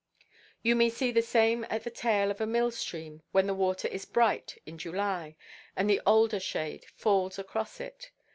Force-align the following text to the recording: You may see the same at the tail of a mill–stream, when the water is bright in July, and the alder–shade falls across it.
You 0.63 0.75
may 0.75 0.89
see 0.89 1.11
the 1.11 1.21
same 1.21 1.63
at 1.69 1.83
the 1.83 1.91
tail 1.91 2.31
of 2.31 2.41
a 2.41 2.47
mill–stream, 2.47 3.21
when 3.33 3.45
the 3.45 3.53
water 3.53 3.87
is 3.87 4.03
bright 4.03 4.57
in 4.65 4.79
July, 4.79 5.35
and 5.75 5.87
the 5.87 5.99
alder–shade 6.07 6.85
falls 6.95 7.37
across 7.37 7.79
it. 7.79 8.09